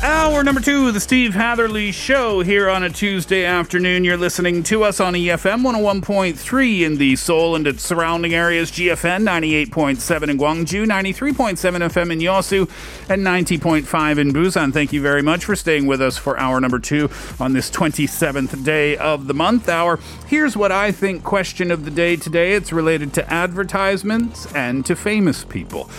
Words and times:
Hour 0.00 0.44
number 0.44 0.60
two 0.60 0.86
of 0.86 0.94
the 0.94 1.00
Steve 1.00 1.34
Hatherly 1.34 1.90
Show 1.90 2.42
here 2.42 2.70
on 2.70 2.84
a 2.84 2.88
Tuesday 2.88 3.44
afternoon. 3.44 4.04
You're 4.04 4.16
listening 4.16 4.62
to 4.64 4.84
us 4.84 5.00
on 5.00 5.14
EFM 5.14 5.62
101.3 5.62 6.80
in 6.82 6.98
the 6.98 7.16
Seoul 7.16 7.56
and 7.56 7.66
its 7.66 7.82
surrounding 7.82 8.32
areas, 8.32 8.70
GFN 8.70 9.26
98.7 9.26 10.28
in 10.28 10.38
Gwangju, 10.38 10.86
93.7 10.86 11.34
FM 11.90 12.12
in 12.12 12.20
Yosu, 12.20 12.70
and 13.10 13.26
90.5 13.26 14.18
in 14.18 14.32
Busan. 14.32 14.72
Thank 14.72 14.92
you 14.92 15.02
very 15.02 15.20
much 15.20 15.44
for 15.44 15.56
staying 15.56 15.86
with 15.88 16.00
us 16.00 16.16
for 16.16 16.38
hour 16.38 16.60
number 16.60 16.78
two 16.78 17.10
on 17.40 17.52
this 17.52 17.68
27th 17.68 18.62
day 18.62 18.96
of 18.96 19.26
the 19.26 19.34
month 19.34 19.68
hour. 19.68 19.98
Here's 20.28 20.56
what 20.56 20.70
I 20.70 20.92
think 20.92 21.24
question 21.24 21.72
of 21.72 21.84
the 21.84 21.90
day 21.90 22.14
today. 22.14 22.52
It's 22.52 22.72
related 22.72 23.12
to 23.14 23.32
advertisements 23.32 24.46
and 24.54 24.86
to 24.86 24.94
famous 24.94 25.42
people. 25.42 25.90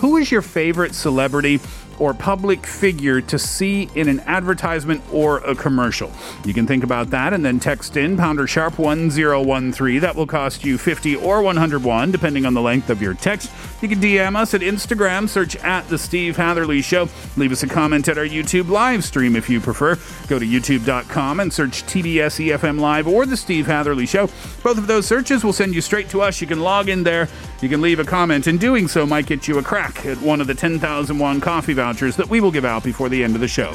Who 0.00 0.16
is 0.16 0.32
your 0.32 0.42
favorite 0.42 0.94
celebrity 0.94 1.60
or 2.02 2.12
public 2.12 2.66
figure 2.66 3.20
to 3.20 3.38
see 3.38 3.88
in 3.94 4.08
an 4.08 4.18
advertisement 4.20 5.00
or 5.12 5.38
a 5.38 5.54
commercial? 5.54 6.10
You 6.44 6.52
can 6.52 6.66
think 6.66 6.82
about 6.82 7.10
that 7.10 7.32
and 7.32 7.44
then 7.44 7.60
text 7.60 7.96
in 7.96 8.16
pounder 8.16 8.48
sharp 8.48 8.76
1013. 8.76 10.00
That 10.00 10.16
will 10.16 10.26
cost 10.26 10.64
you 10.64 10.78
50 10.78 11.14
or 11.16 11.42
101, 11.42 12.10
depending 12.10 12.44
on 12.44 12.54
the 12.54 12.60
length 12.60 12.90
of 12.90 13.00
your 13.00 13.14
text. 13.14 13.50
You 13.82 13.88
can 13.88 13.98
DM 14.00 14.36
us 14.36 14.54
at 14.54 14.60
Instagram, 14.60 15.28
search 15.28 15.56
at 15.56 15.88
The 15.88 15.98
Steve 15.98 16.36
Hatherly 16.36 16.82
Show. 16.82 17.08
Leave 17.36 17.50
us 17.50 17.64
a 17.64 17.66
comment 17.66 18.06
at 18.06 18.16
our 18.16 18.24
YouTube 18.24 18.68
live 18.68 19.02
stream 19.02 19.34
if 19.34 19.50
you 19.50 19.58
prefer. 19.60 19.96
Go 20.28 20.38
to 20.38 20.46
youtube.com 20.46 21.40
and 21.40 21.52
search 21.52 21.82
TBS 21.82 22.46
EFM 22.46 22.78
Live 22.78 23.08
or 23.08 23.26
The 23.26 23.36
Steve 23.36 23.66
Hatherly 23.66 24.06
Show. 24.06 24.28
Both 24.62 24.78
of 24.78 24.86
those 24.86 25.08
searches 25.08 25.42
will 25.42 25.52
send 25.52 25.74
you 25.74 25.80
straight 25.80 26.08
to 26.10 26.22
us. 26.22 26.40
You 26.40 26.46
can 26.46 26.60
log 26.60 26.88
in 26.88 27.02
there, 27.02 27.28
you 27.60 27.68
can 27.68 27.80
leave 27.80 27.98
a 27.98 28.04
comment, 28.04 28.46
and 28.46 28.60
doing 28.60 28.86
so 28.86 29.04
might 29.04 29.26
get 29.26 29.48
you 29.48 29.58
a 29.58 29.62
crack 29.64 30.06
at 30.06 30.18
one 30.18 30.40
of 30.40 30.46
the 30.46 30.54
10,000 30.54 31.18
won 31.18 31.40
coffee 31.40 31.74
vouchers 31.74 32.14
that 32.14 32.30
we 32.30 32.40
will 32.40 32.52
give 32.52 32.64
out 32.64 32.84
before 32.84 33.08
the 33.08 33.24
end 33.24 33.34
of 33.34 33.40
the 33.40 33.48
show. 33.48 33.74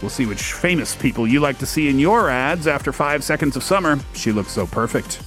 We'll 0.00 0.08
see 0.08 0.26
which 0.26 0.52
famous 0.52 0.94
people 0.94 1.26
you 1.26 1.40
like 1.40 1.58
to 1.58 1.66
see 1.66 1.88
in 1.88 1.98
your 1.98 2.30
ads 2.30 2.68
after 2.68 2.92
five 2.92 3.24
seconds 3.24 3.56
of 3.56 3.64
summer. 3.64 3.98
She 4.14 4.30
looks 4.30 4.52
so 4.52 4.68
perfect. 4.68 5.20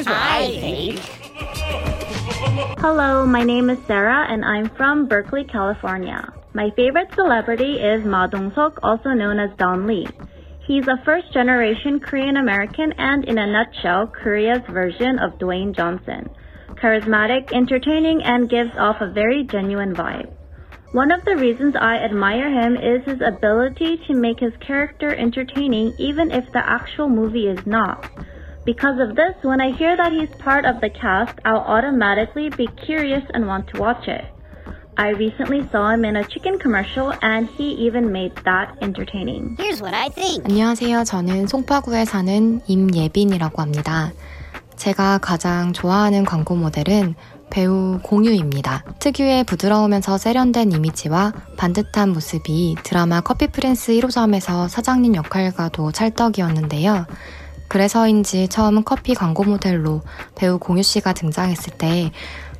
Here's 0.00 0.08
what, 0.08 0.42
here's 0.42 0.56
what 0.56 0.64
I 0.64 2.56
think. 2.56 2.78
Hello, 2.78 3.26
my 3.26 3.42
name 3.42 3.68
is 3.68 3.78
Sarah 3.86 4.24
and 4.30 4.42
I'm 4.46 4.70
from 4.70 5.06
Berkeley, 5.06 5.44
California. 5.44 6.32
My 6.54 6.70
favorite 6.74 7.12
celebrity 7.14 7.74
is 7.74 8.02
Ma 8.06 8.26
Dong-seok, 8.26 8.78
also 8.82 9.10
known 9.10 9.38
as 9.38 9.50
Don 9.58 9.86
Lee. 9.86 10.08
He's 10.66 10.88
a 10.88 11.02
first 11.04 11.30
generation 11.34 12.00
Korean 12.00 12.38
American 12.38 12.94
and 12.96 13.26
in 13.26 13.36
a 13.36 13.46
nutshell, 13.46 14.06
Korea's 14.06 14.62
version 14.70 15.18
of 15.18 15.38
Dwayne 15.38 15.76
Johnson. 15.76 16.30
Charismatic, 16.76 17.52
entertaining, 17.52 18.22
and 18.22 18.48
gives 18.48 18.74
off 18.78 19.02
a 19.02 19.12
very 19.12 19.44
genuine 19.44 19.94
vibe. 19.94 20.32
One 20.92 21.12
of 21.12 21.26
the 21.26 21.36
reasons 21.36 21.76
I 21.78 21.96
admire 21.96 22.48
him 22.48 22.74
is 22.78 23.04
his 23.04 23.20
ability 23.20 23.98
to 24.06 24.14
make 24.14 24.40
his 24.40 24.54
character 24.66 25.14
entertaining 25.14 25.92
even 25.98 26.30
if 26.30 26.50
the 26.52 26.66
actual 26.66 27.10
movie 27.10 27.48
is 27.48 27.66
not. 27.66 28.10
Because 28.70 29.00
of 29.00 29.16
this, 29.16 29.34
when 29.42 29.60
I 29.60 29.72
hear 29.72 29.96
that 29.96 30.12
he's 30.12 30.30
part 30.38 30.64
of 30.64 30.80
the 30.80 30.90
cast, 30.90 31.34
I'll 31.44 31.66
automatically 31.66 32.50
be 32.50 32.68
curious 32.86 33.24
and 33.34 33.48
want 33.48 33.66
to 33.74 33.80
watch 33.80 34.06
it. 34.06 34.24
I 34.96 35.08
recently 35.08 35.68
saw 35.72 35.90
him 35.90 36.04
in 36.04 36.14
a 36.14 36.22
chicken 36.22 36.56
commercial 36.56 37.12
and 37.20 37.48
he 37.58 37.72
even 37.86 38.12
made 38.12 38.30
that 38.44 38.78
entertaining. 38.80 39.56
Here's 39.58 39.82
what 39.82 39.92
I 39.92 40.08
think. 40.10 40.44
안녕하세요. 40.44 41.02
저는 41.02 41.48
송파구에 41.48 42.04
사는 42.04 42.60
임예빈이라고 42.68 43.60
합니다. 43.60 44.12
제가 44.76 45.18
가장 45.18 45.72
좋아하는 45.72 46.24
광고 46.24 46.54
모델은 46.54 47.16
배우 47.50 47.98
공유입니다. 48.04 48.84
특유의 49.00 49.44
부드러우면서 49.46 50.16
세련된 50.16 50.70
이미지와 50.70 51.32
반듯한 51.56 52.10
모습이 52.10 52.76
드라마 52.84 53.20
커피 53.20 53.48
프린스 53.48 53.94
1호점에서 53.94 54.68
사장님 54.68 55.16
역할과도 55.16 55.90
찰떡이었는데요. 55.90 57.06
그래서인지 57.70 58.48
처음 58.48 58.82
커피 58.82 59.14
광고 59.14 59.44
모델로 59.44 60.02
배우 60.34 60.58
공유 60.58 60.82
씨가 60.82 61.12
등장했을 61.12 61.72
때 61.78 62.10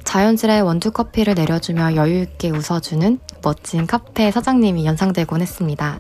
자연스레 0.05 0.61
원두 0.61 0.93
커피를 0.93 1.35
내려주며 1.35 1.97
여유있게 1.97 2.51
웃어주는 2.51 3.19
멋진 3.43 3.89
카페 3.89 4.31
사장님이 4.31 4.87
연상되곤 4.87 5.41
했습니다. 5.41 5.99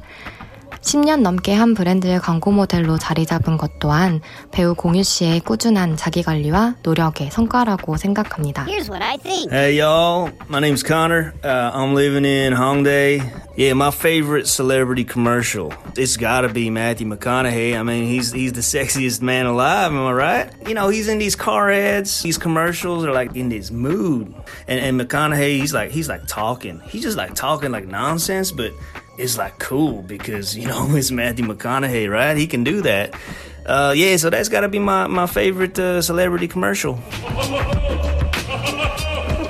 10년 0.80 1.22
넘게 1.22 1.52
한 1.52 1.74
브랜드의 1.74 2.20
광고 2.20 2.52
모델로 2.52 2.98
자리 2.98 3.26
잡은 3.26 3.56
것 3.58 3.80
또한 3.80 4.20
배우 4.52 4.74
공유 4.74 5.02
씨의 5.02 5.40
꾸준한 5.40 5.96
자기 5.96 6.22
관리와 6.22 6.76
노력의 6.84 7.30
성과라고 7.32 7.96
생각합니다. 7.96 8.64
Here's 8.66 8.88
what 8.88 9.02
I 9.02 9.18
think. 9.18 9.52
Hey 9.52 9.78
y'all, 9.80 10.32
my 10.48 10.60
name's 10.60 10.86
Connor. 10.86 11.34
Uh, 11.44 11.72
I'm 11.74 11.94
living 11.94 12.24
in 12.24 12.54
Hongdae. 12.54 13.20
Yeah, 13.60 13.74
my 13.74 13.90
favorite 13.90 14.48
celebrity 14.48 15.04
commercial. 15.04 15.74
It's 15.94 16.16
gotta 16.16 16.48
be 16.48 16.70
Matthew 16.70 17.06
McConaughey. 17.06 17.78
I 17.78 17.82
mean, 17.82 18.06
he's 18.06 18.32
he's 18.32 18.54
the 18.54 18.62
sexiest 18.62 19.20
man 19.20 19.44
alive. 19.44 19.92
Am 19.92 19.98
I 19.98 20.12
right? 20.12 20.50
You 20.66 20.72
know, 20.72 20.88
he's 20.88 21.08
in 21.08 21.18
these 21.18 21.36
car 21.36 21.70
ads. 21.70 22.22
These 22.22 22.38
commercials 22.38 23.04
are 23.04 23.12
like 23.12 23.36
in 23.36 23.50
this 23.50 23.70
mood, 23.70 24.34
and 24.66 24.80
and 24.80 24.98
McConaughey, 24.98 25.58
he's 25.58 25.74
like 25.74 25.90
he's 25.90 26.08
like 26.08 26.26
talking. 26.26 26.80
He's 26.86 27.02
just 27.02 27.18
like 27.18 27.34
talking 27.34 27.70
like 27.70 27.86
nonsense, 27.86 28.50
but 28.50 28.72
it's 29.18 29.36
like 29.36 29.58
cool 29.58 30.00
because 30.00 30.56
you 30.56 30.66
know 30.66 30.86
it's 30.96 31.10
Matthew 31.10 31.44
McConaughey, 31.44 32.10
right? 32.10 32.38
He 32.38 32.46
can 32.46 32.64
do 32.64 32.80
that. 32.80 33.14
Uh, 33.66 33.92
yeah, 33.94 34.16
so 34.16 34.30
that's 34.30 34.48
gotta 34.48 34.70
be 34.70 34.78
my 34.78 35.06
my 35.06 35.26
favorite 35.26 35.78
uh, 35.78 36.00
celebrity 36.00 36.48
commercial. 36.48 36.98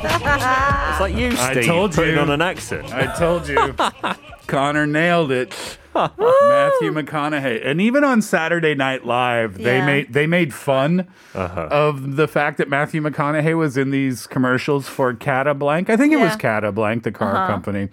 It's 0.02 1.00
like 1.00 1.14
you, 1.14 1.28
I 1.28 1.52
Steve, 1.52 1.66
told 1.66 1.94
putting 1.94 2.14
you. 2.14 2.20
on 2.20 2.30
an 2.30 2.42
accent. 2.42 2.92
I 2.92 3.14
told 3.16 3.48
you. 3.48 3.74
Connor 4.46 4.86
nailed 4.86 5.30
it. 5.30 5.78
Matthew 5.94 6.92
McConaughey, 6.92 7.66
and 7.66 7.80
even 7.80 8.04
on 8.04 8.22
Saturday 8.22 8.74
Night 8.74 9.04
Live, 9.04 9.58
they 9.58 9.78
Yeah. 9.78 9.86
made 9.86 10.12
they 10.12 10.26
made 10.26 10.54
fun 10.54 11.06
Uh-huh. 11.34 11.68
of 11.70 12.16
the 12.16 12.28
fact 12.28 12.58
that 12.58 12.68
Matthew 12.68 13.02
McConaughey 13.02 13.56
was 13.58 13.76
in 13.76 13.90
these 13.90 14.26
commercials 14.26 14.88
for 14.88 15.12
Catablanc. 15.12 15.90
I 15.90 15.96
think 15.96 16.12
it 16.12 16.16
was 16.20 16.32
Yeah. 16.42 16.60
Catablanc, 16.60 17.02
the 17.02 17.12
car 17.12 17.34
Uh-huh. 17.36 17.46
company. 17.48 17.88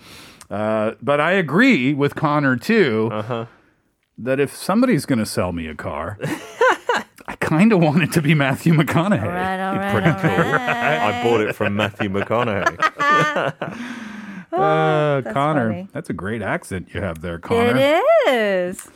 Uh, 0.49 0.91
but 1.01 1.19
I 1.19 1.31
agree 1.33 1.93
with 1.93 2.15
Connor 2.15 2.55
too 2.55 3.09
Uh-huh. 3.11 3.45
that 4.19 4.39
if 4.39 4.55
somebody's 4.55 5.05
going 5.05 5.19
to 5.19 5.25
sell 5.25 5.51
me 5.51 5.67
a 5.67 5.75
car, 5.75 6.17
I 7.27 7.35
kind 7.35 7.73
of 7.73 7.79
want 7.79 8.03
it 8.03 8.11
to 8.13 8.21
be 8.21 8.33
Matthew 8.33 8.73
McConaughey. 8.73 9.21
All 9.21 9.27
right, 9.29 9.59
all 9.59 9.75
right, 9.75 9.91
Pretty 9.91 10.09
all 10.09 10.19
cool. 10.19 10.53
right. 10.53 10.99
I 11.19 11.23
bought 11.23 11.41
it 11.41 11.55
from 11.55 11.75
Matthew 11.75 12.09
McConaughey. 12.09 12.77
Uh, 14.49 15.21
that's 15.21 15.33
Connor, 15.33 15.69
funny. 15.69 15.87
that's 15.91 16.09
a 16.09 16.13
great 16.13 16.41
accent 16.41 16.87
you 16.93 17.01
have 17.01 17.21
there, 17.21 17.37
Connor. 17.37 17.75
It 17.77 18.01
is. 18.29 18.87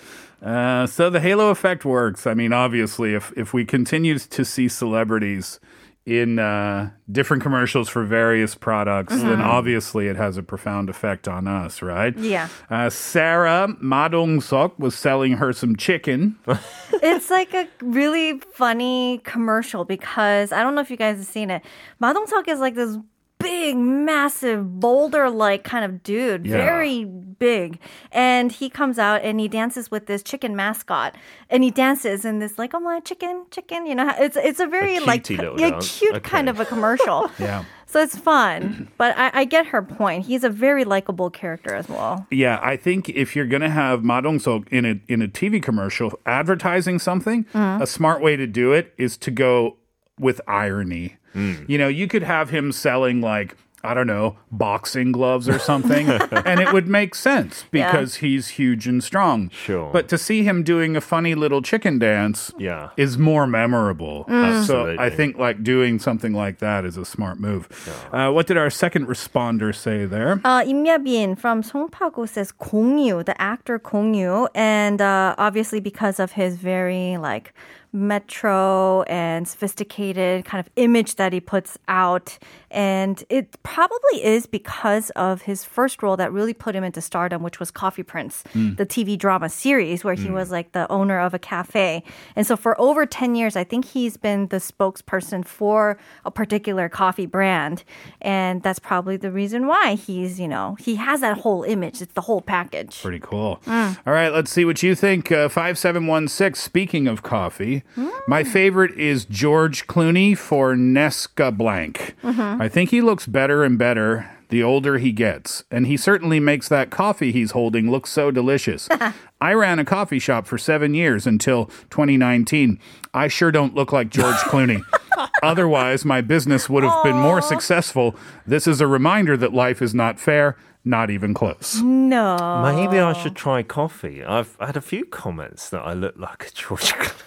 Uh, 0.42 0.88
so 0.88 1.10
the 1.10 1.20
halo 1.20 1.50
effect 1.50 1.86
works. 1.86 2.26
I 2.26 2.34
mean, 2.34 2.52
obviously, 2.54 3.14
if 3.14 3.32
if 3.36 3.54
we 3.54 3.64
continue 3.66 4.18
to 4.18 4.46
see 4.46 4.68
celebrities 4.68 5.60
in 6.06 6.40
uh, 6.40 6.90
different 7.12 7.44
commercials 7.44 7.88
for 7.88 8.04
various 8.04 8.56
products, 8.56 9.16
then 9.16 9.38
Mhm. 9.38 9.46
obviously 9.46 10.08
it 10.08 10.16
has 10.16 10.36
a 10.36 10.42
profound 10.44 10.90
effect 10.90 11.28
on 11.28 11.48
us, 11.48 11.82
right? 11.84 12.18
Yeah. 12.18 12.48
Uh, 12.72 12.90
Sarah 12.90 13.68
Ma 13.80 14.08
Dong-seok 14.08 14.80
was 14.80 14.96
selling 14.96 15.34
her 15.34 15.54
some 15.54 15.76
chicken. 15.76 16.38
it's 17.04 17.30
like 17.30 17.54
a 17.54 17.68
really 17.82 18.40
funny 18.54 19.22
commercial 19.24 19.86
because 19.86 20.52
I 20.52 20.64
don't 20.64 20.74
know 20.74 20.82
if 20.82 20.90
you 20.90 20.98
guys 20.98 21.18
have 21.18 21.28
seen 21.28 21.52
it. 21.52 21.62
Ma 22.00 22.14
Dong-seok 22.14 22.48
is 22.48 22.60
like 22.60 22.74
this 22.74 22.98
big, 23.42 23.78
massive, 23.78 24.80
boulder-like 24.80 25.64
kind 25.64 25.86
of 25.86 26.04
dude, 26.04 26.46
Yeah. 26.46 26.58
very 26.58 27.06
big, 27.06 27.80
and 28.12 28.52
he 28.52 28.70
comes 28.70 29.00
out 29.00 29.22
and 29.24 29.40
he 29.40 29.48
dances 29.48 29.90
with 29.90 30.06
this 30.08 30.22
chicken 30.24 30.56
mascot, 30.56 31.16
and 31.50 31.64
he 31.64 31.72
dances 31.72 32.26
in 32.26 32.40
this 32.40 32.58
like, 32.60 32.74
oh 32.74 32.80
my 32.80 33.00
chicken, 33.00 33.46
chicken, 33.52 33.86
you 33.86 33.96
know, 33.96 34.12
it's 34.20 34.38
it's 34.38 34.60
a 34.60 34.68
very 34.68 35.00
like 35.00 35.30
little 35.30 35.60
yeah, 35.60 35.72
dance. 35.72 36.00
cute 36.00 36.24
kind 36.24 36.50
of 36.50 36.60
a 36.60 36.66
commercial. 36.66 37.30
Yeah. 37.40 37.64
So 37.88 38.00
it's 38.00 38.18
fun, 38.18 38.88
but 38.98 39.18
I, 39.18 39.32
I 39.42 39.44
get 39.46 39.66
her 39.68 39.82
point. 39.82 40.26
He's 40.26 40.46
a 40.46 40.50
very 40.50 40.86
likable 40.86 41.30
character 41.30 41.76
as 41.76 41.90
well. 41.90 42.26
Yeah, 42.32 42.58
I 42.64 42.78
think 42.78 43.10
if 43.10 43.36
you're 43.36 43.46
going 43.48 43.64
to 43.64 43.70
have 43.70 44.02
Ma 44.02 44.22
Dong-seok 44.22 44.70
in 44.70 44.86
a 44.86 45.00
in 45.10 45.22
a 45.22 45.28
TV 45.28 45.62
commercial 45.62 46.18
advertising 46.26 47.00
something, 47.00 47.44
Mhm. 47.54 47.82
a 47.82 47.86
smart 47.88 48.22
way 48.22 48.38
to 48.38 48.48
do 48.48 48.72
it 48.72 48.94
is 48.98 49.18
to 49.18 49.32
go 49.32 49.76
with 50.22 50.40
irony. 50.48 51.18
You 51.34 51.78
know, 51.78 51.88
you 51.88 52.08
could 52.08 52.24
have 52.24 52.50
him 52.50 52.72
selling 52.72 53.20
like 53.22 53.56
I 53.84 53.96
don't 53.96 54.06
know, 54.06 54.38
boxing 54.52 55.12
gloves 55.12 55.50
or 55.50 55.58
something, 55.58 56.08
and 56.46 56.60
it 56.60 56.72
would 56.72 56.88
make 56.88 57.16
sense 57.16 57.66
Yeah. 57.72 57.92
because 57.92 58.18
he's 58.18 58.50
huge 58.50 58.86
and 58.86 59.04
strong. 59.04 59.50
Sure. 59.50 59.90
But 59.92 60.08
to 60.10 60.20
see 60.20 60.44
him 60.44 60.62
doing 60.62 60.96
a 60.96 61.02
funny 61.02 61.34
little 61.34 61.64
chicken 61.64 61.98
dance 61.98 62.52
Yeah. 62.60 62.90
is 62.96 63.18
more 63.18 63.48
memorable. 63.48 64.26
Mm. 64.30 64.66
So 64.68 64.96
I 65.00 65.10
think 65.10 65.40
like 65.40 65.64
doing 65.64 65.98
something 65.98 66.32
like 66.32 66.60
that 66.60 66.86
is 66.86 66.96
a 66.96 67.06
smart 67.06 67.40
move. 67.40 67.68
Uh, 68.14 68.30
what 68.30 68.46
did 68.46 68.56
our 68.58 68.70
second 68.70 69.08
responder 69.08 69.74
say 69.74 70.06
there? 70.06 70.40
Uh, 70.46 70.64
Im 70.68 70.86
Yabin 70.86 71.36
from 71.36 71.64
Songpa-gu 71.64 72.28
says 72.28 72.52
Gong 72.52 73.00
Yoo, 73.00 73.24
the 73.24 73.42
actor 73.42 73.80
Gong 73.80 74.14
Yoo, 74.14 74.48
and 74.54 75.02
uh, 75.02 75.34
obviously 75.40 75.80
because 75.80 76.20
of 76.20 76.34
his 76.34 76.58
very 76.58 77.18
like 77.18 77.52
metro 77.94 79.02
and 79.04 79.48
sophisticated 79.48 80.46
kind 80.46 80.60
of 80.66 80.72
image 80.76 81.16
that 81.16 81.34
he 81.34 81.40
puts 81.40 81.78
out, 81.88 82.38
and 82.70 83.24
it 83.30 83.62
probably 83.64 84.24
is 84.24 84.46
because 84.46 85.10
of 85.12 85.42
his 85.44 85.64
first 85.66 86.02
role 86.02 86.16
that 86.18 86.32
really 86.32 86.54
put 86.54 86.76
him 86.76 86.84
into 86.84 87.02
stardom, 87.02 87.44
which 87.44 87.60
was 87.60 87.70
Coffee 87.72 88.04
Prince, 88.04 88.44
Mm. 88.54 88.78
the 88.78 88.86
TV 88.86 89.18
drama 89.18 89.50
series 89.50 90.04
where 90.04 90.14
he 90.16 90.28
Mm. 90.30 90.34
was 90.34 90.52
like 90.52 90.72
the 90.72 90.90
owner 90.92 91.20
of 91.20 91.34
a 91.34 91.40
cafe, 91.40 92.04
and 92.36 92.48
so 92.48 92.56
for 92.56 92.80
over 92.80 93.06
ten 93.06 93.36
years, 93.36 93.56
I 93.56 93.64
think 93.64 93.86
he's 93.86 94.18
been 94.18 94.48
the 94.48 94.58
spokesperson 94.58 95.46
for 95.46 95.98
a 96.26 96.32
particular 96.32 96.88
coffee 96.90 97.26
brand, 97.26 97.84
and 98.22 98.64
that's 98.64 98.80
probably 98.80 99.18
the 99.18 99.32
reason 99.32 99.68
why 99.68 99.96
he's, 99.96 100.40
you 100.40 100.48
know, 100.48 100.76
he 100.80 100.96
has 100.96 101.22
that 101.22 101.40
whole 101.40 101.64
image. 101.64 102.02
It's 102.02 102.14
the 102.14 102.22
whole 102.22 102.42
package. 102.42 103.02
Pretty 103.02 103.20
cool. 103.20 103.60
Mm. 103.66 103.98
All 104.06 104.14
right, 104.14 104.30
let's 104.34 104.52
see 104.52 104.66
what 104.66 104.82
you 104.82 104.96
think. 104.96 105.32
Uh, 105.32 105.50
5716, 105.50 106.56
speaking 106.56 107.08
of 107.08 107.24
coffee, 107.24 107.81
my 108.28 108.44
favorite 108.44 108.98
is 108.98 109.26
George 109.26 109.88
Clooney 109.88 110.38
for 110.38 110.76
Nesca 110.76 111.56
Blank. 111.56 112.16
Mhm. 112.24 112.62
I 112.62 112.68
think 112.70 112.90
he 112.92 113.02
looks 113.02 113.26
better 113.28 113.64
and 113.64 113.78
better 113.78 114.30
the 114.50 114.62
older 114.62 114.98
he 114.98 115.14
gets, 115.14 115.64
and 115.72 115.88
he 115.88 115.96
certainly 115.96 116.40
makes 116.40 116.68
that 116.68 116.90
coffee 116.90 117.32
he's 117.32 117.52
holding 117.52 117.90
look 117.90 118.06
so 118.06 118.32
delicious. 118.32 118.90
I 119.42 119.54
ran 119.54 119.80
a 119.80 119.86
coffee 119.86 120.20
shop 120.20 120.46
for 120.46 120.58
seven 120.58 120.94
years 120.94 121.26
until 121.26 121.66
2019. 121.90 122.78
I 123.14 123.28
sure 123.30 123.52
don't 123.52 123.74
look 123.76 123.92
like 123.94 124.10
George 124.10 124.36
Clooney. 124.52 124.82
Otherwise, 125.44 126.04
my 126.04 126.20
business 126.22 126.70
would 126.70 126.84
have 126.84 127.02
been 127.04 127.16
more 127.16 127.42
successful. 127.42 128.16
This 128.46 128.68
is 128.68 128.82
a 128.82 128.88
reminder 128.88 129.38
that 129.38 129.54
life 129.54 129.82
is 129.82 129.94
not 129.96 130.20
fair, 130.20 130.58
not 130.84 131.10
even 131.10 131.34
close. 131.34 131.80
No. 131.82 132.36
Maybe 132.76 133.00
I 133.00 133.14
should 133.14 133.36
try 133.38 133.64
coffee. 133.64 134.24
I've 134.24 134.56
had 134.60 134.76
a 134.76 134.82
few 134.82 135.06
comments 135.06 135.70
that 135.70 135.82
I 135.82 135.94
look 135.94 136.16
like 136.18 136.48
a 136.48 136.52
George 136.52 136.92
Clooney. 136.94 137.22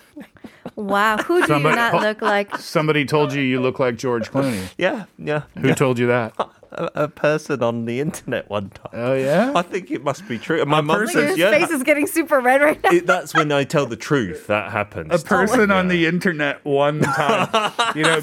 Wow, 0.77 1.19
who 1.19 1.41
do 1.41 1.47
Somebody- 1.47 1.75
you 1.75 1.77
not 1.77 1.95
look 2.03 2.23
like? 2.23 2.57
Somebody 2.59 3.05
told 3.05 3.33
you 3.33 3.43
you 3.43 3.61
look 3.61 3.79
like 3.79 3.97
George 3.97 4.31
Clooney. 4.31 4.69
Yeah, 4.79 5.05
yeah. 5.19 5.43
Who 5.59 5.69
yeah. 5.69 5.75
told 5.75 5.99
you 5.99 6.07
that? 6.09 6.33
A, 6.77 6.91
a 7.05 7.09
person 7.09 7.63
on 7.63 7.85
the 7.85 8.01
internet 8.01 8.49
one 8.51 8.71
time. 8.71 8.91
Oh 8.93 9.15
yeah. 9.15 9.53
I 9.55 9.63
think 9.63 9.91
it 9.91 10.03
must 10.03 10.27
be 10.29 10.39
true. 10.39 10.65
My 10.65 10.81
mum 10.81 11.07
says, 11.07 11.39
yeah. 11.39 11.51
face 11.51 11.71
is 11.71 11.83
getting 11.83 12.07
super 12.07 12.41
red 12.41 12.61
right 12.61 12.83
now. 12.83 12.91
It- 12.91 13.07
that's 13.07 13.33
when 13.35 13.53
I 13.53 13.65
tell 13.65 13.87
the 13.87 13.97
truth. 13.97 14.47
That 14.49 14.73
happens. 14.73 15.13
A 15.23 15.25
person 15.25 15.71
on 15.71 15.89
the 15.89 16.07
internet 16.07 16.65
one 16.65 17.01
time. 17.01 17.73
you 17.95 18.03
know, 18.03 18.21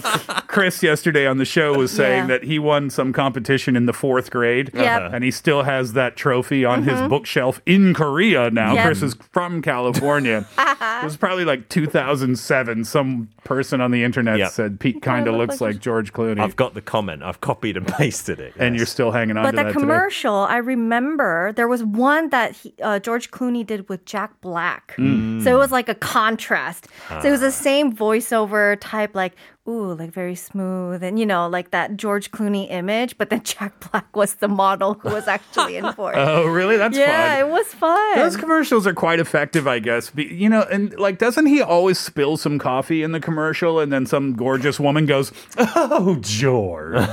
Chris 0.47 0.83
yesterday 0.83 1.25
on 1.27 1.37
the 1.37 1.45
show 1.45 1.77
was 1.77 1.91
saying 1.91 2.23
Yeah. 2.23 2.27
that 2.27 2.43
he 2.43 2.59
won 2.59 2.89
some 2.89 3.13
competition 3.13 3.75
in 3.75 3.85
the 3.85 3.93
fourth 3.93 4.31
grade. 4.31 4.71
Yep. 4.73 5.01
Uh-huh. 5.01 5.09
And 5.15 5.23
he 5.23 5.31
still 5.31 5.63
has 5.63 5.93
that 5.93 6.15
trophy 6.15 6.65
on 6.65 6.83
his 6.83 6.99
Mhm. 6.99 7.09
bookshelf 7.09 7.61
in 7.65 7.93
Korea 7.93 8.51
now. 8.51 8.73
Yep. 8.73 8.85
Chris 8.85 9.01
is 9.01 9.15
from 9.31 9.61
California. 9.61 10.45
it 10.59 11.03
was 11.03 11.15
probably 11.17 11.45
like 11.45 11.69
2007. 11.69 12.83
Some 12.85 13.29
person 13.43 13.79
on 13.81 13.91
the 13.91 14.03
internet 14.03 14.37
Yep. 14.39 14.51
said 14.51 14.79
Pete 14.79 15.01
kind 15.01 15.27
of 15.27 15.35
looks 15.35 15.61
like 15.61 15.71
like 15.75 15.79
George 15.81 16.11
Clooney. 16.11 16.39
I've 16.41 16.57
got 16.57 16.73
the 16.73 16.81
comment. 16.81 17.23
I've 17.23 17.39
copied 17.39 17.77
and 17.77 17.87
pasted 17.87 18.40
it. 18.41 18.53
and 18.59 18.75
you're 18.75 18.85
still 18.85 19.11
hanging 19.11 19.37
on 19.37 19.43
But 19.43 19.51
to 19.51 19.57
the 19.57 19.63
that 19.63 19.69
today. 19.69 19.79
commercial, 19.79 20.33
I 20.35 20.57
remember 20.57 21.53
there 21.53 21.67
was 21.67 21.83
one 21.83 22.29
that 22.29 22.51
he, 22.53 22.73
uh, 22.81 22.99
George 22.99 23.31
Clooney 23.31 23.65
did 23.65 23.87
with 23.89 24.05
Jack 24.05 24.41
Black. 24.41 24.95
Mm. 24.97 25.43
So 25.43 25.55
it 25.55 25.59
was 25.59 25.71
like 25.71 25.87
a 25.89 25.95
contrast. 25.95 26.87
So 27.21 27.27
it 27.27 27.31
was 27.31 27.41
Ah. 27.41 27.45
the 27.45 27.51
same 27.51 27.95
voiceover 27.95 28.77
type, 28.81 29.15
like, 29.15 29.33
ooh, 29.67 29.93
like 29.93 30.11
very 30.11 30.35
smooth 30.35 31.03
and, 31.03 31.19
you 31.19 31.25
know, 31.25 31.47
like 31.47 31.71
that 31.71 31.95
George 31.95 32.31
Clooney 32.31 32.69
image. 32.71 33.17
But 33.17 33.29
then 33.29 33.41
Jack 33.43 33.91
Black 33.91 34.15
was 34.15 34.35
the 34.35 34.47
model 34.47 34.95
who 34.95 35.09
was 35.09 35.27
actually 35.27 35.77
in 35.77 35.91
for 35.93 36.11
it. 36.13 36.17
Oh, 36.31 36.45
really? 36.47 36.77
That's 36.77 36.97
yeah, 36.97 37.39
fun. 37.39 37.39
it 37.39 37.51
was 37.51 37.67
fun. 37.73 38.15
Those 38.15 38.37
commercials 38.37 38.87
are 38.87 38.93
quite 38.93 39.19
effective, 39.19 39.67
I 39.67 39.79
guess. 39.79 40.09
Be, 40.09 40.23
you 40.23 40.49
know, 40.49 40.61
and 40.71 40.97
like, 40.97 41.17
doesn't 41.17 41.45
he 41.45 41.61
always 41.61 41.99
spill 41.99 42.37
some 42.37 42.57
coffee 42.57 43.03
in 43.03 43.11
the 43.11 43.19
commercial, 43.19 43.79
and 43.79 43.91
then 43.91 44.05
some 44.05 44.33
gorgeous 44.33 44.79
woman 44.79 45.05
goes, 45.05 45.31
"Oh, 45.57 46.17
George." 46.21 46.95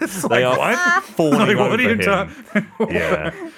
It's 0.00 0.22
They 0.22 0.44
like, 0.44 0.58
are 0.58 0.58
what? 0.58 1.04
falling 1.04 1.38
Like, 1.38 1.56
what 1.58 1.78
are 1.78 1.82
you 1.82 1.96
talking? 1.96 2.66
Yeah. 2.90 3.50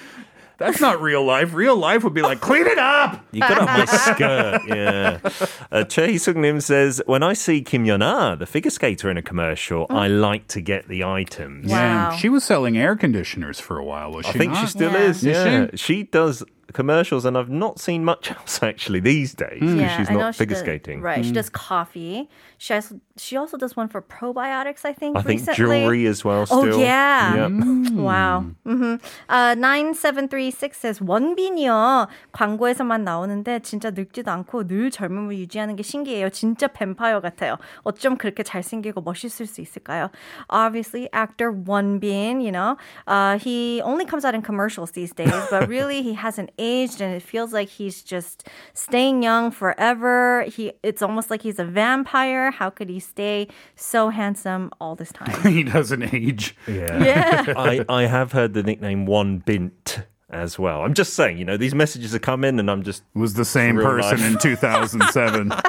That's 0.61 0.79
not 0.79 1.01
real 1.01 1.23
life. 1.25 1.53
Real 1.53 1.75
life 1.75 2.03
would 2.03 2.13
be 2.13 2.21
like, 2.21 2.39
clean 2.39 2.65
it 2.67 2.77
up. 2.77 3.25
You 3.31 3.41
got 3.41 3.57
up 3.57 3.65
my 3.65 3.85
skirt, 3.85 4.61
yeah. 4.67 5.19
Uh, 5.71 5.83
Choi 5.85 6.17
Sung 6.17 6.41
Nim 6.41 6.59
says, 6.59 7.01
when 7.05 7.23
I 7.23 7.31
see 7.33 7.61
Kim 7.61 7.85
Yeon 7.85 8.03
Ah, 8.03 8.35
the 8.35 8.45
figure 8.45 8.69
skater 8.71 9.09
in 9.09 9.17
a 9.17 9.21
commercial, 9.21 9.85
I 9.89 10.07
like 10.07 10.47
to 10.49 10.61
get 10.61 10.87
the 10.89 11.03
items. 11.05 11.69
Yeah, 11.69 12.15
she 12.17 12.27
was 12.29 12.43
selling 12.43 12.77
air 12.77 12.95
conditioners 12.95 13.59
for 13.59 13.77
a 13.77 13.83
while. 13.85 14.11
Was 14.11 14.25
she? 14.25 14.29
I 14.29 14.33
she? 14.33 14.37
think 14.39 14.55
she 14.55 14.67
still 14.67 14.93
is. 14.95 15.17
Is 15.17 15.23
Yeah, 15.23 15.67
she? 15.71 15.77
she? 15.77 16.03
does 16.03 16.43
commercials, 16.72 17.24
and 17.24 17.38
I've 17.38 17.48
not 17.48 17.78
seen 17.78 18.04
much 18.04 18.30
else 18.30 18.60
actually 18.62 19.00
these 19.00 19.34
days. 19.34 19.60
Hmm. 19.62 19.76
because 19.78 19.92
she's 19.96 20.10
I 20.10 20.14
know 20.14 20.20
not 20.30 20.34
she 20.34 20.38
figure 20.38 20.54
does- 20.56 20.64
skating. 20.66 21.00
Right. 21.00 21.24
She 21.24 21.30
Mm. 21.30 21.34
does 21.34 21.48
coffee. 21.48 22.28
She 22.58 22.72
has, 22.72 22.92
she 23.16 23.36
also 23.36 23.56
does 23.56 23.76
one 23.76 23.86
for 23.88 24.00
probiotics, 24.02 24.84
I 24.84 24.92
think. 24.92 25.16
I 25.16 25.22
think 25.22 25.40
recently. 25.46 25.54
jewelry 25.84 26.06
as 26.06 26.24
well. 26.24 26.44
Oh, 26.50 26.64
Still. 26.66 26.80
yeah. 26.80 27.46
Yep. 27.46 27.92
Wow. 28.00 28.44
hmm 28.64 28.96
Uh, 29.28 29.54
9736 29.54 30.76
says, 30.76 31.00
원빈이요. 31.00 32.08
광고에서만 32.32 33.04
나오는데 33.04 33.60
진짜 33.60 33.90
늙지도 33.90 34.30
않고 34.30 34.66
늘 34.66 34.90
젊음을 34.90 35.36
유지하는 35.38 35.76
게 35.76 35.82
신기해요. 35.82 36.30
진짜 36.30 36.66
뱀파이어 36.68 37.20
같아요. 37.20 37.58
어쩜 37.84 38.16
그렇게 38.16 38.42
잘생기고 38.42 39.02
멋있을 39.02 39.46
수 39.46 39.60
있을까요? 39.60 40.10
Obviously, 40.50 41.08
actor 41.12 41.52
Wonbin, 41.52 42.40
you 42.42 42.50
know, 42.52 42.76
uh, 43.06 43.38
he 43.38 43.80
only 43.84 44.04
comes 44.04 44.24
out 44.24 44.34
in 44.34 44.42
commercials 44.42 44.92
these 44.92 45.12
days, 45.14 45.32
but 45.50 45.68
really 45.68 46.02
he 46.02 46.14
hasn't 46.14 46.50
aged 46.61 47.01
and 47.01 47.13
it 47.13 47.21
feels 47.23 47.51
like 47.51 47.67
he's 47.67 48.03
just 48.03 48.47
staying 48.73 49.23
young 49.23 49.51
forever. 49.51 50.43
He, 50.43 50.71
it's 50.83 51.01
almost 51.01 51.29
like 51.29 51.41
he's 51.41 51.59
a 51.59 51.65
vampire. 51.65 52.51
How 52.51 52.69
could 52.69 52.89
he 52.89 52.99
stay 52.99 53.47
so 53.75 54.09
handsome 54.09 54.71
all 54.79 54.95
this 54.95 55.11
time? 55.11 55.41
he 55.51 55.63
doesn't 55.63 56.13
age. 56.13 56.55
Yeah. 56.67 57.03
Yeah. 57.03 57.53
I, 57.57 57.85
I 57.89 58.03
have 58.03 58.31
heard 58.31 58.53
the 58.53 58.63
nickname 58.63 59.05
One 59.05 59.39
Bint 59.39 60.03
as 60.31 60.57
well. 60.57 60.83
I'm 60.83 60.93
just 60.93 61.13
saying, 61.13 61.37
you 61.37 61.45
know, 61.45 61.57
these 61.57 61.75
messages 61.75 62.13
have 62.13 62.21
come 62.21 62.45
in 62.45 62.57
and 62.57 62.71
I'm 62.71 62.83
just. 62.83 63.03
Was 63.13 63.33
the 63.33 63.43
same 63.45 63.75
person 63.75 64.19
life. 64.19 64.31
in 64.31 64.37
2007. 64.39 65.51
it 65.51 65.61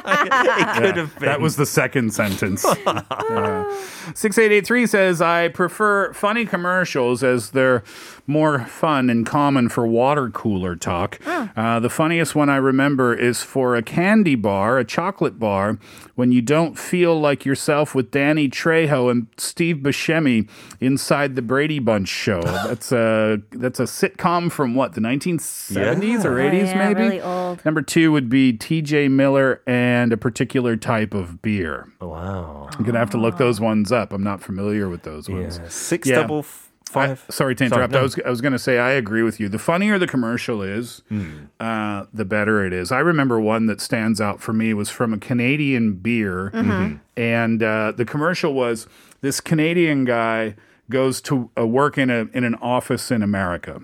could 0.76 0.96
have 0.96 1.18
been. 1.18 1.28
That 1.28 1.40
was 1.40 1.56
the 1.56 1.66
second 1.66 2.14
sentence. 2.14 2.64
Uh, 2.64 2.74
yeah. 2.86 3.68
6883 4.14 4.86
says, 4.86 5.20
I 5.20 5.48
prefer 5.48 6.12
funny 6.12 6.46
commercials 6.46 7.24
as 7.24 7.50
they're 7.50 7.82
more 8.26 8.60
fun 8.66 9.10
and 9.10 9.26
common 9.26 9.68
for 9.68 9.86
water 9.86 10.30
cooler 10.30 10.76
talk. 10.76 11.18
Uh, 11.26 11.80
the 11.80 11.90
funniest 11.90 12.34
one 12.34 12.48
I 12.48 12.56
remember 12.56 13.14
is 13.14 13.42
for 13.42 13.74
a 13.76 13.82
candy 13.82 14.34
bar, 14.36 14.78
a 14.78 14.84
chocolate 14.84 15.38
bar, 15.38 15.78
when 16.14 16.30
you 16.32 16.40
don't 16.40 16.78
feel 16.78 17.18
like 17.20 17.44
yourself 17.44 17.94
with 17.94 18.10
Danny 18.10 18.48
Trejo 18.48 19.10
and 19.10 19.26
Steve 19.36 19.78
Buscemi 19.78 20.48
inside 20.80 21.34
the 21.36 21.42
Brady 21.42 21.78
Bunch 21.78 22.08
show. 22.08 22.40
That's 22.42 22.92
a, 22.92 23.40
that's 23.50 23.80
a 23.80 23.84
sitcom 23.84 24.50
from 24.50 24.74
what, 24.74 24.94
the 24.94 25.00
1970s 25.00 26.24
or 26.24 26.40
Oh, 26.40 26.50
80s 26.50 26.66
yeah, 26.66 26.78
maybe? 26.88 27.00
really 27.00 27.20
old. 27.20 27.64
Number 27.64 27.82
two 27.82 28.12
would 28.12 28.28
be 28.28 28.52
TJ 28.52 29.10
Miller 29.10 29.60
and 29.66 30.12
a 30.12 30.16
particular 30.16 30.76
type 30.76 31.14
of 31.14 31.42
beer. 31.42 31.88
Wow. 32.00 32.68
I'm 32.72 32.80
going 32.84 32.94
to 32.94 32.98
have 32.98 33.10
to 33.10 33.18
look 33.18 33.36
those 33.38 33.60
ones 33.60 33.92
up. 33.92 34.12
I'm 34.12 34.22
not 34.24 34.40
familiar 34.42 34.88
with 34.88 35.02
those 35.02 35.28
ones. 35.28 35.60
Six 35.68 36.08
Yeah. 36.08 36.16
double 36.16 36.40
f- 36.40 36.71
five. 36.92 37.24
I- 37.28 37.32
sorry 37.32 37.54
to 37.56 37.68
Sorry, 37.68 37.74
interrupt. 37.82 37.92
no. 37.92 37.98
I 38.00 38.02
was 38.02 38.18
I 38.26 38.30
was 38.30 38.40
going 38.40 38.52
to 38.52 38.58
say 38.58 38.78
I 38.78 38.90
agree 38.92 39.22
with 39.22 39.40
you. 39.40 39.48
The 39.48 39.58
funnier 39.58 39.98
the 39.98 40.06
commercial 40.06 40.62
is, 40.62 41.02
Hmm. 41.08 41.30
uh, 41.60 42.04
the 42.12 42.24
better 42.24 42.64
it 42.66 42.72
is. 42.72 42.92
I 42.92 42.98
remember 43.00 43.40
one 43.40 43.66
that 43.66 43.80
stands 43.80 44.20
out 44.20 44.40
for 44.40 44.52
me 44.52 44.74
was 44.74 44.90
from 44.90 45.12
a 45.12 45.18
Canadian 45.18 45.94
beer, 45.94 46.50
Mhm. 46.54 47.00
and 47.16 47.62
uh, 47.62 47.92
the 47.96 48.04
commercial 48.04 48.54
was 48.54 48.86
this 49.20 49.40
Canadian 49.40 50.04
guy 50.04 50.54
goes 50.90 51.20
to 51.22 51.48
uh, 51.58 51.66
work 51.66 51.96
in 51.96 52.10
a 52.10 52.26
in 52.34 52.44
an 52.44 52.54
office 52.56 53.10
in 53.10 53.22
America. 53.22 53.80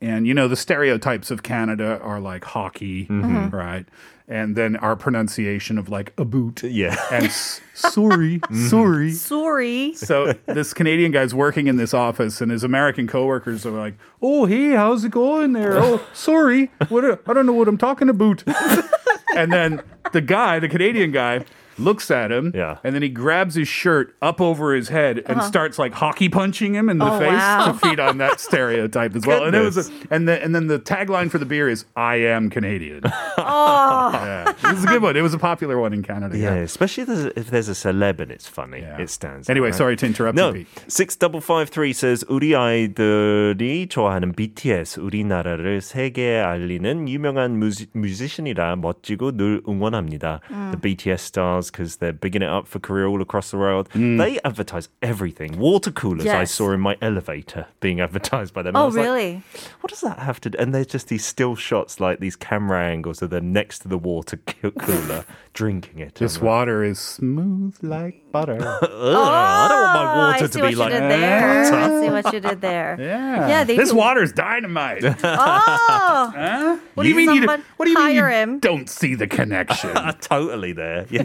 And 0.00 0.26
you 0.26 0.34
know 0.34 0.48
the 0.48 0.56
stereotypes 0.56 1.30
of 1.30 1.42
Canada 1.42 2.00
are 2.02 2.20
like 2.20 2.44
hockey, 2.44 3.06
Mhm. 3.06 3.52
right? 3.52 3.86
And 4.28 4.56
then 4.56 4.74
our 4.76 4.96
pronunciation 4.96 5.78
of 5.78 5.88
like 5.88 6.12
a 6.18 6.24
boot, 6.24 6.64
yeah, 6.64 6.96
and 7.12 7.26
s- 7.26 7.60
sorry, 7.74 8.40
sorry, 8.68 9.12
Sorry. 9.12 9.92
so 9.94 10.32
this 10.46 10.74
Canadian 10.74 11.12
guy's 11.12 11.32
working 11.32 11.68
in 11.68 11.76
this 11.76 11.94
office, 11.94 12.40
and 12.40 12.50
his 12.50 12.64
American 12.64 13.06
coworkers 13.06 13.64
are 13.64 13.70
like, 13.70 13.94
"Oh, 14.20 14.46
hey, 14.46 14.70
how's 14.70 15.04
it 15.04 15.12
going 15.12 15.52
there? 15.52 15.78
Oh, 15.80 16.00
sorry, 16.12 16.72
what? 16.88 17.04
a- 17.04 17.20
I 17.28 17.32
don't 17.34 17.46
know 17.46 17.52
what 17.52 17.68
I'm 17.68 17.78
talking 17.78 18.08
about." 18.08 18.42
and 19.36 19.52
then 19.52 19.80
the 20.12 20.20
guy, 20.22 20.58
the 20.58 20.68
Canadian 20.68 21.12
guy, 21.12 21.44
looks 21.79 22.11
at 22.11 22.31
him, 22.31 22.51
yeah. 22.53 22.77
and 22.83 22.93
then 22.93 23.01
he 23.01 23.09
grabs 23.09 23.55
his 23.55 23.67
shirt 23.67 24.13
up 24.21 24.39
over 24.39 24.75
his 24.75 24.89
head 24.89 25.17
and 25.25 25.39
Uh-huh. 25.39 25.47
starts 25.47 25.79
like 25.79 25.93
hockey 25.93 26.29
punching 26.29 26.75
him 26.75 26.89
in 26.89 26.99
the 26.99 27.09
Oh, 27.09 27.17
face 27.17 27.31
wow. 27.31 27.71
to 27.71 27.73
feed 27.79 27.99
on 27.99 28.19
that 28.19 28.39
stereotype 28.39 29.15
as 29.15 29.25
well. 29.25 29.45
And 29.45 29.55
it 29.55 29.61
was, 29.65 29.77
a, 29.77 29.91
and 30.11 30.27
then 30.27 30.41
and 30.43 30.53
then 30.53 30.67
the 30.67 30.77
tagline 30.77 31.31
for 31.31 31.39
the 31.39 31.45
beer 31.47 31.67
is 31.69 31.85
"I 31.95 32.17
am 32.29 32.51
Canadian." 32.51 33.01
Oh. 33.39 34.11
yeah, 34.13 34.49
it 34.51 34.61
was 34.75 34.83
a 34.83 34.87
good 34.87 35.01
one. 35.01 35.15
It 35.17 35.23
was 35.23 35.33
a 35.33 35.39
popular 35.39 35.79
one 35.79 35.93
in 35.93 36.03
Canada. 36.03 36.37
Yeah, 36.37 36.55
especially 36.61 37.03
if 37.03 37.07
there's, 37.09 37.25
if 37.35 37.47
there's 37.49 37.69
a 37.69 37.73
celeb 37.73 38.19
and 38.19 38.29
it's 38.31 38.45
funny. 38.47 38.85
It 38.99 39.09
stands. 39.09 39.49
Anyway, 39.49 39.69
out, 39.69 39.71
right? 39.71 39.77
sorry 39.81 39.95
to 39.97 40.05
interrupt 40.05 40.35
No, 40.37 40.49
you, 40.53 40.65
Pete. 40.65 40.85
six 40.91 41.15
double 41.15 41.41
five 41.41 41.69
three 41.71 41.93
says 41.93 42.23
우리 42.29 42.53
아이들이 42.53 43.87
좋아하는 43.87 44.33
BTS 44.35 44.99
우리나라를 44.99 45.81
세계에 45.81 46.41
알리는 46.41 47.07
유명한 47.09 47.57
뮤지, 47.57 47.87
뮤지션이라 47.93 48.75
멋지고 48.75 49.31
늘 49.35 49.61
응원합니다. 49.67 50.41
음. 50.51 50.71
The 50.71 50.79
BTS 50.81 51.23
stars 51.25 51.64
because 51.70 51.96
they're 51.96 52.12
bigging 52.12 52.42
it 52.42 52.48
up 52.48 52.66
for 52.66 52.78
Korea 52.78 53.08
all 53.08 53.20
across 53.22 53.50
the 53.50 53.58
world. 53.58 53.88
Mm. 53.90 54.18
They 54.18 54.38
advertise 54.44 54.88
everything. 55.02 55.58
Water 55.58 55.90
coolers 55.90 56.26
I 56.26 56.44
saw 56.44 56.72
in 56.72 56.80
my 56.80 56.96
elevator 57.00 57.66
being 57.80 58.00
advertised 58.00 58.52
by 58.54 58.62
them. 58.62 58.70
And 58.70 58.78
I 58.78 58.82
Oh, 58.82 58.86
was 58.86 58.96
like, 58.96 59.04
really? 59.04 59.42
what 59.80 59.90
does 59.90 60.00
that 60.02 60.18
have 60.20 60.40
to 60.42 60.50
do? 60.50 60.58
And 60.58 60.74
there's 60.74 60.86
just 60.86 61.08
these 61.08 61.24
still 61.24 61.54
shots, 61.56 62.00
like 62.00 62.20
these 62.20 62.36
camera 62.36 62.84
angles 62.84 63.22
of 63.22 63.30
them 63.30 63.52
next 63.52 63.80
to 63.80 63.88
the 63.88 63.98
water 63.98 64.36
cooler 64.78 65.24
drinking 65.52 65.98
it. 66.00 66.16
This 66.16 66.36
I'm 66.36 66.42
like, 66.42 66.46
water 66.50 66.84
is 66.84 66.98
smooth 66.98 67.76
like 67.82 68.22
butter. 68.35 68.57
Ugh, 68.61 68.83
I 68.83 69.67
don't 69.67 69.81
want 69.81 69.93
my 69.93 70.01
Oh, 70.11 70.17
water 70.17 70.35
I 70.35 70.47
to 70.47 70.47
see 70.51 70.59
be 70.61 70.67
what 70.67 70.77
like 70.77 70.93
you 70.93 70.99
did 70.99 71.11
there. 71.11 71.63
butter. 71.63 71.75
I 71.75 72.01
see 72.01 72.09
what 72.09 72.33
you 72.33 72.39
did 72.39 72.61
there. 72.61 72.97
Yeah. 72.99 73.47
Yeah, 73.47 73.63
they 73.63 73.75
this 73.77 73.89
do- 73.91 73.95
water's 73.97 74.31
dynamite. 74.31 75.03
Oh. 75.03 76.31
Huh? 76.35 76.77
What 76.95 77.03
do 77.03 77.09
you 77.09 77.15
mean 77.15 77.29
you 77.31 77.41
someone 77.41 77.59
don't- 77.59 77.65
What 77.77 77.85
do 77.85 77.91
you 77.91 77.97
mean 77.97 78.15
you 78.15 78.21
hire 78.21 78.29
him? 78.29 78.59
don't 78.59 78.89
see 78.89 79.15
the 79.15 79.27
connection? 79.27 79.91
totally 80.21 80.73
there. 80.73 81.05
Yeah. 81.09 81.23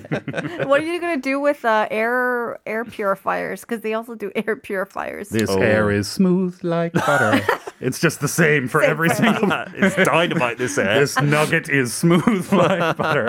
What 0.67 0.81
are 0.81 0.85
you 0.85 1.01
gonna 1.01 1.17
do 1.21 1.39
with 1.41 1.65
uh, 1.65 1.87
air 1.91 2.59
air 2.67 2.85
purifiers? 2.85 3.61
Because 3.63 3.81
they 3.83 3.95
also 3.95 4.15
do 4.15 4.31
air 4.35 4.57
purifiers. 4.57 5.29
This 5.29 5.51
air 5.51 5.91
is 5.91 6.09
smooth 6.09 6.59
like 6.63 6.93
butter. 6.93 7.41
it's 7.81 7.99
just 8.01 8.21
the 8.21 8.29
same 8.29 8.69
for 8.69 8.83
every 8.83 9.11
single. 9.11 9.51
it's 9.75 9.97
dynamite. 9.97 10.59
This 10.59 10.79
air. 10.79 11.01
This 11.01 11.21
nugget 11.21 11.69
is 11.69 11.93
smooth 11.93 12.51
like 12.53 12.97
butter. 12.97 13.27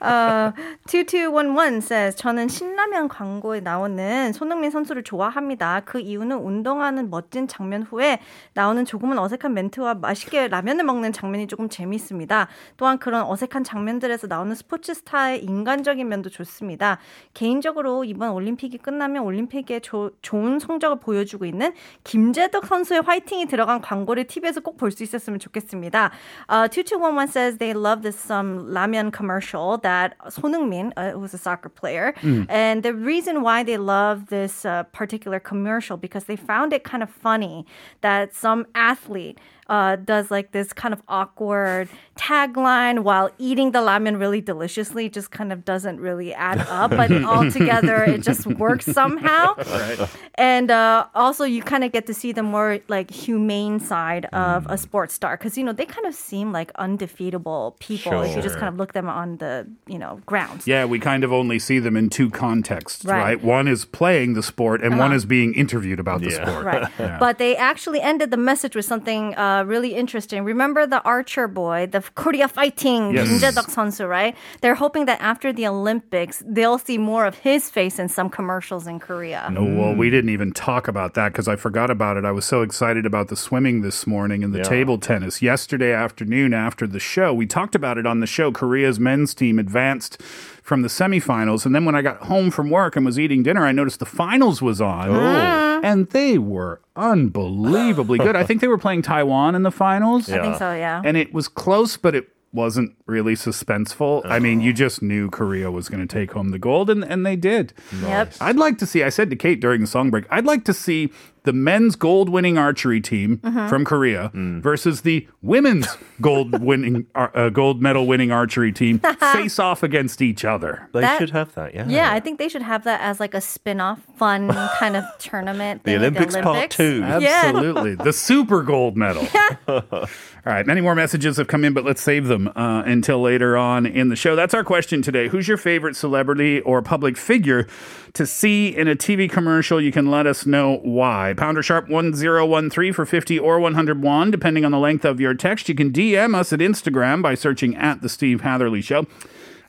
Uh, 0.00 0.52
2211 0.88 1.80
says 1.82 2.14
저는 2.16 2.48
신 2.48 2.74
라면 2.79 3.09
광고에 3.09 3.59
나오는 3.59 4.31
손흥민 4.31 4.71
선수를 4.71 5.03
좋아합니다. 5.03 5.81
그 5.83 5.99
이유는 5.99 6.37
운동하는 6.37 7.09
멋진 7.09 7.45
장면 7.45 7.83
후에 7.83 8.19
나오는 8.53 8.85
조금은 8.85 9.19
어색한 9.19 9.53
멘트와 9.53 9.95
맛있게 9.95 10.47
라면을 10.47 10.85
먹는 10.85 11.11
장면이 11.11 11.47
조금 11.47 11.67
재밌습니다. 11.67 12.47
또한 12.77 12.97
그런 12.97 13.23
어색한 13.25 13.65
장면들에서 13.65 14.27
나오는 14.27 14.55
스포츠 14.55 14.93
스타의 14.93 15.43
인간적인 15.43 16.07
면도 16.07 16.29
좋습니다. 16.29 16.99
개인적으로 17.33 18.05
이번 18.05 18.29
올림픽이 18.31 18.77
끝나면 18.77 19.23
올림픽에 19.23 19.81
조- 19.81 20.11
좋은 20.21 20.59
성적을 20.59 20.99
보여주고 21.01 21.45
있는 21.45 21.73
김재덕 22.05 22.65
선수의 22.65 23.01
화이팅이 23.01 23.47
들어간 23.47 23.81
광고를 23.81 24.23
TV에서 24.25 24.61
꼭 24.61 24.77
볼 24.77 24.91
수 24.91 25.03
있었으면 25.03 25.39
좋겠습니다. 25.39 26.11
Uh, 26.49 26.69
2211 26.69 27.27
says 27.27 27.57
they 27.57 27.77
love 27.77 28.01
this 28.01 28.31
um, 28.31 28.71
ramen 28.73 29.11
commercial 29.11 29.77
that 29.81 30.15
손흥민, 30.29 30.93
uh, 30.95 31.11
who's 31.11 31.33
a 31.33 31.37
soccer 31.37 31.67
player, 31.69 32.13
Mm. 32.23 32.47
And 32.69 32.83
the 32.83 32.93
reason 32.93 33.41
why 33.41 33.63
they 33.63 33.77
love 33.77 34.27
this 34.27 34.63
uh, 34.63 34.83
particular 34.83 35.39
commercial 35.39 35.97
because 35.97 36.25
they 36.25 36.35
found 36.35 36.71
it 36.71 36.83
kind 36.83 37.01
of 37.01 37.09
funny 37.09 37.65
that 38.01 38.35
some 38.35 38.67
athlete 38.75 39.39
uh, 39.69 39.95
does 39.95 40.29
like 40.31 40.51
this 40.51 40.73
kind 40.73 40.93
of 40.93 41.01
awkward 41.07 41.87
tagline 42.17 42.99
while 43.03 43.29
eating 43.37 43.71
the 43.71 43.79
ramen 43.79 44.19
really 44.19 44.41
deliciously. 44.41 45.05
It 45.05 45.13
just 45.13 45.31
kind 45.31 45.53
of 45.53 45.63
doesn't 45.63 45.99
really 46.01 46.33
add 46.33 46.59
up, 46.67 46.91
but 46.91 47.11
altogether 47.23 48.03
it 48.03 48.21
just 48.23 48.45
works 48.45 48.85
somehow. 48.85 49.55
And 50.35 50.71
uh, 50.71 51.05
also, 51.15 51.43
you 51.43 51.61
kind 51.61 51.83
of 51.83 51.91
get 51.91 52.07
to 52.07 52.13
see 52.13 52.31
the 52.31 52.43
more 52.43 52.79
like 52.87 53.11
humane 53.11 53.79
side 53.81 54.25
of 54.31 54.65
a 54.69 54.77
sports 54.77 55.13
star 55.13 55.35
because 55.35 55.57
you 55.57 55.63
know 55.65 55.73
they 55.73 55.85
kind 55.85 56.05
of 56.07 56.15
seem 56.15 56.53
like 56.53 56.71
undefeatable 56.75 57.75
people 57.79 58.21
if 58.21 58.35
you 58.37 58.41
just 58.41 58.55
kind 58.57 58.69
of 58.69 58.77
look 58.77 58.93
them 58.93 59.09
on 59.09 59.37
the 59.37 59.67
you 59.87 59.99
know 59.99 60.21
ground. 60.25 60.65
Yeah, 60.65 60.85
we 60.85 60.97
kind 60.97 61.23
of 61.25 61.33
only 61.33 61.59
see 61.59 61.79
them 61.79 61.97
in 61.97 62.09
two 62.09 62.29
contexts, 62.29 63.03
Right. 63.03 63.21
right? 63.21 63.43
One 63.43 63.67
is 63.67 63.83
playing 63.83 64.33
the 64.33 64.43
sport, 64.43 64.81
and 64.81 64.91
one 64.97 65.07
Uh-huh. 65.07 65.15
is 65.15 65.25
being 65.25 65.53
interviewed 65.53 65.99
about 65.99 66.21
the 66.21 66.29
Yeah. 66.31 66.45
sport. 66.47 66.65
Right. 66.65 66.87
Yeah. 66.99 67.17
But 67.19 67.37
they 67.37 67.55
actually 67.57 67.99
ended 68.01 68.31
the 68.31 68.37
message 68.37 68.75
with 68.75 68.85
something 68.85 69.35
uh, 69.35 69.58
Uh, 69.59 69.63
really 69.65 69.93
interesting. 69.93 70.43
Remember 70.43 70.87
the 70.87 71.01
archer 71.03 71.47
boy, 71.47 71.87
the 71.91 72.01
Korea 72.15 72.47
fighting 72.47 73.13
Yes. 73.13 73.27
Kim 73.27 73.37
Jae-duk 73.39 73.67
선수, 73.67 74.07
right? 74.07 74.35
They're 74.61 74.75
hoping 74.75 75.05
that 75.05 75.19
after 75.19 75.51
the 75.51 75.67
Olympics, 75.67 76.41
they'll 76.47 76.77
see 76.77 76.97
more 76.97 77.25
of 77.25 77.35
his 77.39 77.69
face 77.69 77.99
in 77.99 78.07
some 78.07 78.29
commercials 78.29 78.87
in 78.87 78.99
Korea. 78.99 79.49
No, 79.51 79.63
well, 79.63 79.93
we 79.93 80.09
didn't 80.09 80.29
even 80.29 80.51
talk 80.53 80.87
about 80.87 81.13
that 81.15 81.33
because 81.33 81.47
I 81.49 81.55
forgot 81.57 81.89
about 81.89 82.15
it. 82.17 82.23
I 82.23 82.31
was 82.31 82.45
so 82.45 82.61
excited 82.61 83.05
about 83.05 83.27
the 83.27 83.35
swimming 83.35 83.81
this 83.81 84.07
morning 84.07 84.43
and 84.43 84.53
the 84.53 84.59
Yeah. 84.59 84.63
table 84.77 84.97
tennis. 84.97 85.41
Yesterday 85.41 85.91
afternoon, 85.91 86.53
after 86.53 86.87
the 86.87 86.99
show, 86.99 87.33
we 87.33 87.45
talked 87.45 87.75
about 87.75 87.97
it 87.97 88.05
on 88.07 88.19
the 88.21 88.27
show. 88.27 88.51
Korea's 88.51 88.99
men's 88.99 89.33
team 89.33 89.59
advanced 89.59 90.21
from 90.63 90.83
the 90.83 90.89
semifinals. 90.89 91.65
And 91.65 91.73
then 91.75 91.83
when 91.83 91.95
I 91.95 92.01
got 92.01 92.17
home 92.31 92.51
from 92.51 92.69
work 92.69 92.95
and 92.95 93.03
was 93.05 93.17
eating 93.19 93.43
dinner, 93.43 93.65
I 93.65 93.71
noticed 93.73 93.99
the 93.99 94.05
finals 94.05 94.61
was 94.61 94.79
on. 94.79 95.09
Oh. 95.09 95.68
And 95.83 96.09
they 96.09 96.37
were 96.37 96.81
unbelievably 96.95 98.19
good. 98.19 98.35
I 98.35 98.43
think 98.43 98.61
they 98.61 98.67
were 98.67 98.77
playing 98.77 99.01
Taiwan 99.01 99.55
in 99.55 99.63
the 99.63 99.71
finals. 99.71 100.29
I 100.29 100.41
think 100.41 100.57
so, 100.57 100.73
yeah. 100.73 101.01
And 101.03 101.17
it 101.17 101.33
was 101.33 101.47
close, 101.47 101.97
but 101.97 102.15
it 102.15 102.29
wasn't 102.51 102.95
really 103.05 103.35
suspenseful. 103.35 104.25
I 104.25 104.39
mean, 104.39 104.59
you 104.59 104.73
just 104.73 105.01
knew 105.01 105.29
Korea 105.29 105.69
was 105.69 105.87
going 105.87 106.05
to 106.05 106.11
take 106.11 106.31
home 106.31 106.49
the 106.49 106.59
gold, 106.59 106.89
and, 106.89 107.03
and 107.03 107.25
they 107.25 107.35
did. 107.35 107.73
Yep. 108.01 108.33
I'd 108.41 108.55
like 108.55 108.79
to 108.79 108.87
see, 108.87 109.03
I 109.03 109.09
said 109.09 109.29
to 109.29 109.35
Kate 109.35 109.59
during 109.59 109.81
the 109.81 109.87
song 109.87 110.09
break, 110.09 110.25
I'd 110.31 110.45
like 110.45 110.65
to 110.65 110.73
see 110.73 111.11
the 111.49 111.53
men's 111.53 111.95
gold 111.95 112.29
winning 112.29 112.59
archery 112.59 113.01
team 113.01 113.37
Mhm. 113.37 113.67
from 113.69 113.83
Korea 113.83 114.29
versus 114.35 115.01
the 115.01 115.27
women's 115.41 115.87
gold 116.21 116.61
winning 116.61 117.07
uh, 117.15 117.49
gold 117.49 117.81
medal 117.81 118.05
winning 118.05 118.31
archery 118.31 118.71
team 118.71 118.99
face 119.33 119.57
off 119.57 119.81
against 119.81 120.21
each 120.21 120.45
other. 120.45 120.87
They 120.93 121.01
That- 121.01 121.17
should 121.17 121.31
have 121.31 121.55
that. 121.55 121.73
Yeah. 121.73 121.85
Yeah, 121.87 122.13
I 122.13 122.19
think 122.19 122.37
they 122.37 122.49
should 122.49 122.61
have 122.61 122.83
that 122.83 123.01
as 123.01 123.19
like 123.19 123.33
a 123.33 123.41
spin-off, 123.41 123.97
fun 124.15 124.47
kind 124.79 124.95
of 124.95 125.03
tournament. 125.17 125.83
The 125.85 125.93
thing, 125.93 126.01
like 126.01 126.11
Olympics 126.13 126.35
part 126.43 126.69
two. 126.69 126.99
Yeah. 126.99 127.41
Absolutely. 127.45 127.95
the 127.95 128.13
super 128.13 128.61
gold 128.61 128.95
medal. 128.95 129.27
All 129.67 130.53
right. 130.53 130.67
Many 130.67 130.81
more 130.81 130.93
messages 130.93 131.37
have 131.37 131.47
come 131.47 131.65
in, 131.65 131.73
but 131.73 131.83
let's 131.83 132.01
save 132.01 132.27
them 132.27 132.47
uh, 132.55 132.83
until 132.85 133.21
later 133.21 133.57
on 133.57 133.85
in 133.87 134.09
the 134.09 134.15
show. 134.15 134.35
That's 134.35 134.53
our 134.53 134.63
question 134.63 135.01
today. 135.01 135.27
Who's 135.29 135.47
your 135.47 135.57
favorite 135.57 135.95
celebrity 135.95 136.61
or 136.61 136.81
public 136.83 137.17
figure 137.17 137.67
to 138.13 138.25
see 138.25 138.67
in 138.75 138.87
a 138.87 138.95
TV 138.95 139.29
commercial? 139.29 139.81
You 139.81 139.91
can 139.91 140.09
let 140.11 140.27
us 140.27 140.45
know 140.45 140.77
why. 140.83 141.33
Pounder 141.39 141.63
sharp 141.63 141.87
1013 141.87 142.91
for 142.91 143.05
50 143.05 143.39
or 143.39 143.61
101, 143.61 144.29
depending 144.29 144.65
on 144.65 144.73
the 144.73 144.77
length 144.77 145.05
of 145.05 145.21
your 145.21 145.33
text. 145.33 145.69
You 145.69 145.75
can 145.75 145.89
DM 145.89 146.35
us 146.35 146.51
at 146.51 146.59
Instagram 146.59 147.21
by 147.21 147.33
searching 147.33 147.77
at 147.77 148.01
The 148.01 148.09
Steve 148.09 148.41
Hatherly 148.41 148.81
Show. 148.81 149.07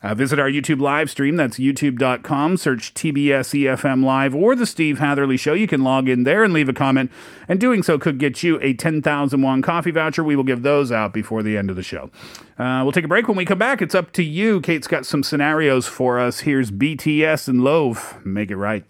Uh, 0.03 0.13
visit 0.15 0.41
our 0.41 0.51
YouTube 0.51 0.81
live 0.81 1.09
stream. 1.09 1.37
That's 1.37 1.61
youtube.com. 1.61 2.57
Search 2.57 2.93
TBS 2.95 3.55
EFM 3.55 4.05
Live 4.05 4.35
or 4.35 4.57
The 4.57 4.67
Steve 4.67 4.99
Hatherly 4.99 5.37
Show. 5.37 5.53
You 5.53 5.69
can 5.69 5.85
log 5.85 6.09
in 6.09 6.25
there 6.25 6.43
and 6.43 6.53
leave 6.53 6.69
a 6.69 6.73
comment. 6.73 7.13
And 7.49 7.61
doing 7.61 7.85
so 7.85 8.01
could 8.01 8.19
get 8.19 8.43
you 8.43 8.59
a 8.63 8.75
10,000 8.75 9.41
won 9.41 9.63
coffee 9.63 9.93
voucher. 9.93 10.25
We 10.25 10.35
will 10.35 10.43
give 10.43 10.63
those 10.63 10.91
out 10.91 11.13
before 11.13 11.45
the 11.45 11.57
end 11.57 11.71
of 11.71 11.77
the 11.77 11.85
show. 11.85 12.11
Uh, 12.59 12.81
we'll 12.83 12.91
take 12.91 13.05
a 13.05 13.09
break. 13.09 13.29
When 13.29 13.37
we 13.37 13.45
come 13.45 13.59
back, 13.59 13.81
it's 13.81 13.95
up 13.95 14.11
to 14.15 14.25
you. 14.25 14.61
Kate's 14.61 14.89
got 14.89 15.07
some 15.07 15.23
scenarios 15.23 15.87
for 15.87 16.19
us. 16.19 16.41
Here's 16.41 16.73
BTS 16.73 17.47
and 17.47 17.61
Lauv. 17.61 18.25
Make 18.25 18.51
it 18.51 18.57
right. 18.57 18.85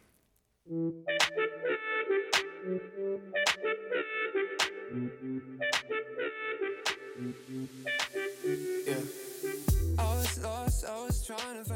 Yeah. 4.90 4.96
I 9.98 10.14
was 10.14 10.42
lost, 10.42 10.84
I 10.84 11.06
was 11.06 11.24
trying 11.24 11.62
to 11.62 11.69